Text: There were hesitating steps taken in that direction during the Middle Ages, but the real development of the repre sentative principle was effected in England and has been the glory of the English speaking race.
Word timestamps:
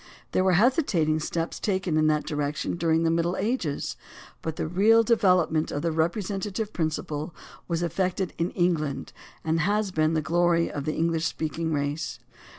There 0.31 0.43
were 0.43 0.53
hesitating 0.53 1.19
steps 1.19 1.59
taken 1.59 1.95
in 1.95 2.07
that 2.07 2.25
direction 2.25 2.75
during 2.75 3.03
the 3.03 3.11
Middle 3.11 3.37
Ages, 3.37 3.95
but 4.41 4.55
the 4.55 4.65
real 4.67 5.03
development 5.03 5.69
of 5.71 5.83
the 5.83 5.91
repre 5.91 6.23
sentative 6.23 6.73
principle 6.73 7.35
was 7.67 7.83
effected 7.83 8.33
in 8.39 8.49
England 8.49 9.13
and 9.43 9.59
has 9.59 9.91
been 9.91 10.15
the 10.15 10.21
glory 10.23 10.71
of 10.71 10.85
the 10.85 10.95
English 10.95 11.25
speaking 11.25 11.71
race. 11.71 12.17